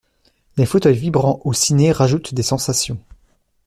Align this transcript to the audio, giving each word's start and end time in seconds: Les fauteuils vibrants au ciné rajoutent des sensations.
Les 0.57 0.65
fauteuils 0.65 0.95
vibrants 0.97 1.41
au 1.43 1.53
ciné 1.53 1.91
rajoutent 1.91 2.33
des 2.33 2.41
sensations. 2.41 2.97